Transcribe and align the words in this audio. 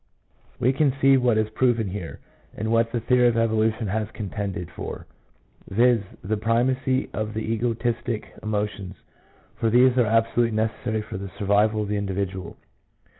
We 0.59 0.73
can 0.73 0.93
see 0.99 1.15
what 1.15 1.37
is 1.37 1.51
proven 1.51 1.87
here, 1.89 2.21
and 2.57 2.71
what 2.71 2.91
the 2.91 3.01
theory 3.01 3.27
of 3.27 3.37
evolution 3.37 3.85
has 3.85 4.09
contended 4.09 4.71
for— 4.71 5.05
viz., 5.69 6.01
the 6.23 6.37
primacy 6.37 7.07
of 7.13 7.35
the 7.35 7.41
egotistic 7.53 8.33
emotions, 8.41 8.95
for 9.57 9.69
these 9.69 9.99
are 9.99 10.05
abso 10.05 10.37
lutely 10.37 10.55
necessary 10.55 11.03
for 11.03 11.17
the 11.19 11.29
survival 11.37 11.83
of 11.83 11.87
the 11.87 11.97
individual. 11.97 12.57